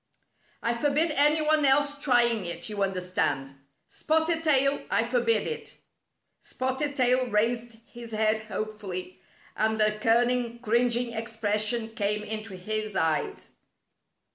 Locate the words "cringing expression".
10.57-11.89